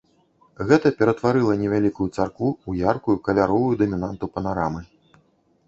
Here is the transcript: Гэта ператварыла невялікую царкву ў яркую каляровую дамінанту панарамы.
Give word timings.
Гэта 0.69 0.91
ператварыла 1.01 1.57
невялікую 1.63 2.07
царкву 2.17 2.49
ў 2.69 2.89
яркую 2.95 3.15
каляровую 3.29 3.73
дамінанту 3.83 4.25
панарамы. 4.35 4.81